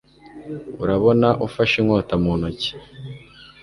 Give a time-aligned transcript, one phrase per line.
[0.83, 2.71] Urabona ufashe inkota mu ntoki